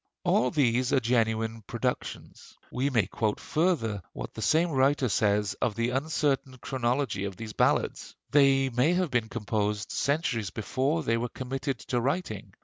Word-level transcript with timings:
All 0.23 0.49
these 0.49 0.91
are 0.93 0.99
genuine 0.99 1.61
productions." 1.67 2.57
We 2.71 2.89
may 2.89 3.05
quote 3.05 3.39
further 3.39 4.01
what 4.13 4.33
the 4.33 4.41
same 4.41 4.71
writer 4.71 5.07
says 5.09 5.53
of 5.61 5.75
the 5.75 5.91
uncertain 5.91 6.57
chronology 6.57 7.23
of 7.25 7.37
these 7.37 7.53
ballads: 7.53 8.15
"They 8.31 8.69
may 8.69 8.95
have 8.95 9.11
been 9.11 9.29
composed 9.29 9.91
centuries 9.91 10.49
before 10.49 11.03
they 11.03 11.17
were 11.17 11.29
committed 11.29 11.77
to 11.89 12.01
writing. 12.01 12.55